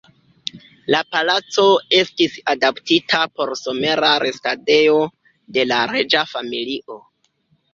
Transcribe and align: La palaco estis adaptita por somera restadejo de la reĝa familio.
La 0.93 1.01
palaco 1.15 1.65
estis 1.97 2.39
adaptita 2.53 3.19
por 3.41 3.53
somera 3.61 4.09
restadejo 4.25 4.99
de 5.59 5.67
la 5.73 5.83
reĝa 5.93 6.25
familio. 6.33 6.99